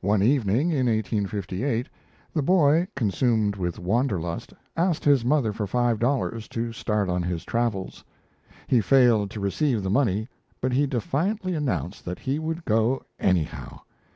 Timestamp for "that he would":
12.04-12.64